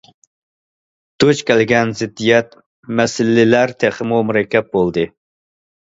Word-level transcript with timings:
دۇچ 1.23 1.43
كەلگەن 1.49 1.93
زىددىيەت، 2.01 2.57
مەسىلىلەر 3.01 3.75
تېخىمۇ 3.85 4.23
مۇرەككەپ 4.31 4.77
بولدى. 4.79 5.05